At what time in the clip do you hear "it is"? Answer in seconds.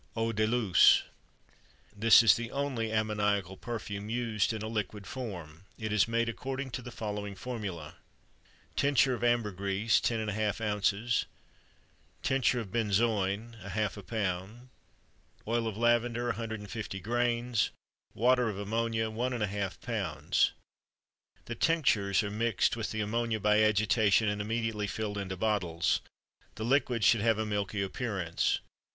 5.77-6.07